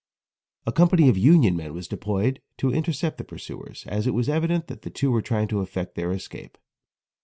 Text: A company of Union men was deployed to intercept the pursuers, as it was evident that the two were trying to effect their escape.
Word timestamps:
A 0.65 0.71
company 0.71 1.09
of 1.09 1.17
Union 1.19 1.55
men 1.55 1.75
was 1.75 1.87
deployed 1.87 2.41
to 2.57 2.73
intercept 2.73 3.19
the 3.19 3.23
pursuers, 3.23 3.85
as 3.87 4.07
it 4.07 4.15
was 4.15 4.29
evident 4.29 4.65
that 4.65 4.81
the 4.81 4.89
two 4.89 5.11
were 5.11 5.21
trying 5.21 5.47
to 5.49 5.59
effect 5.61 5.93
their 5.93 6.11
escape. 6.11 6.57